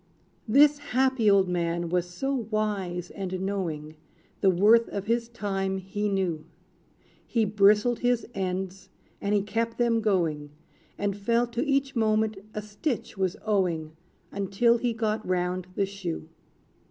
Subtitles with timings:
[0.47, 3.97] This happy old man was so wise and knowing,
[4.39, 6.43] The worth of his time he knew.
[7.27, 8.89] He bristled his ends,
[9.21, 10.49] and he kept them going;
[10.97, 13.95] And felt to each moment a stitch was owing,
[14.31, 16.27] Until he got round the shoe.